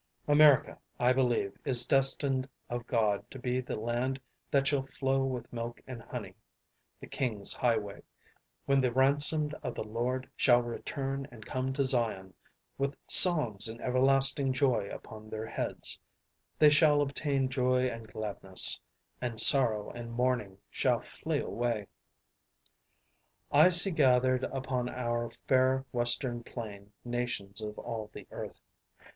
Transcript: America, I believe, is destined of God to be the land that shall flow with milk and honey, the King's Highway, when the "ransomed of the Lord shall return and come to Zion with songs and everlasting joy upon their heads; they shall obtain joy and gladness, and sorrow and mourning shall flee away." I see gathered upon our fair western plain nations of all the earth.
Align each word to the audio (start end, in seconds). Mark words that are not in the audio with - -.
America, 0.27 0.79
I 0.99 1.13
believe, 1.13 1.55
is 1.63 1.85
destined 1.85 2.49
of 2.71 2.87
God 2.87 3.23
to 3.29 3.37
be 3.37 3.61
the 3.61 3.75
land 3.75 4.19
that 4.49 4.67
shall 4.67 4.81
flow 4.81 5.23
with 5.25 5.53
milk 5.53 5.79
and 5.85 6.01
honey, 6.01 6.33
the 6.99 7.05
King's 7.05 7.53
Highway, 7.53 8.01
when 8.65 8.81
the 8.81 8.91
"ransomed 8.91 9.53
of 9.61 9.75
the 9.75 9.83
Lord 9.83 10.27
shall 10.35 10.63
return 10.63 11.27
and 11.31 11.45
come 11.45 11.71
to 11.73 11.83
Zion 11.83 12.33
with 12.79 12.97
songs 13.05 13.67
and 13.67 13.79
everlasting 13.79 14.53
joy 14.53 14.89
upon 14.91 15.29
their 15.29 15.45
heads; 15.45 15.99
they 16.57 16.71
shall 16.71 17.01
obtain 17.03 17.47
joy 17.47 17.85
and 17.87 18.07
gladness, 18.11 18.81
and 19.21 19.39
sorrow 19.39 19.91
and 19.91 20.11
mourning 20.11 20.57
shall 20.71 21.01
flee 21.01 21.41
away." 21.41 21.85
I 23.51 23.69
see 23.69 23.91
gathered 23.91 24.45
upon 24.45 24.89
our 24.89 25.29
fair 25.29 25.85
western 25.91 26.43
plain 26.43 26.91
nations 27.05 27.61
of 27.61 27.77
all 27.77 28.09
the 28.11 28.25
earth. 28.31 28.63